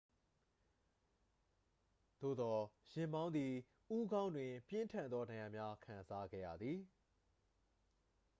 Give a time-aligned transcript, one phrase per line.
[2.21, 3.53] သို့သော် ယာဉ်မောင်းသည်
[3.95, 6.79] ဦးခေါင်းတွင် ပြင်းထန်သော ဒဏ်ရာများ ခံစားခဲ့ရသည်